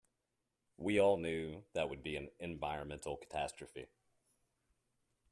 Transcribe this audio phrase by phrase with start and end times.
[0.77, 3.85] We all knew that would be an environmental catastrophe.